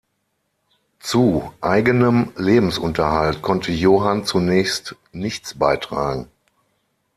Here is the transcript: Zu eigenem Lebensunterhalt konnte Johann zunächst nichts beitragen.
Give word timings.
Zu 0.99 1.53
eigenem 1.61 2.31
Lebensunterhalt 2.35 3.43
konnte 3.43 3.71
Johann 3.71 4.25
zunächst 4.25 4.95
nichts 5.11 5.53
beitragen. 5.53 6.27